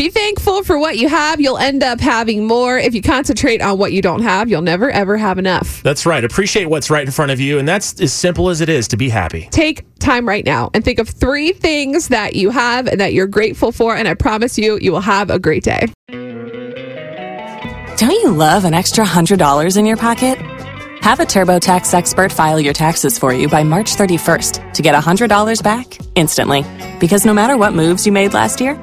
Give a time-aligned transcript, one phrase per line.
[0.00, 1.42] Be thankful for what you have.
[1.42, 2.78] You'll end up having more.
[2.78, 5.82] If you concentrate on what you don't have, you'll never, ever have enough.
[5.82, 6.24] That's right.
[6.24, 7.58] Appreciate what's right in front of you.
[7.58, 9.46] And that's as simple as it is to be happy.
[9.50, 13.26] Take time right now and think of three things that you have and that you're
[13.26, 13.94] grateful for.
[13.94, 15.92] And I promise you, you will have a great day.
[17.98, 20.38] Don't you love an extra $100 in your pocket?
[21.02, 25.62] Have a TurboTax expert file your taxes for you by March 31st to get $100
[25.62, 26.64] back instantly.
[26.98, 28.82] Because no matter what moves you made last year,